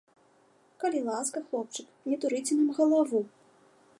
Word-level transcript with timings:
Калі 0.83 1.01
ласка, 1.09 1.43
хлопчык, 1.51 1.87
не 2.11 2.19
дурыце 2.23 2.53
нам 2.61 2.69
галаву! 2.81 3.21